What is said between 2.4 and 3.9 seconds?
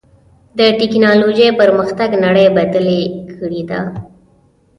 بدلې کړې ده.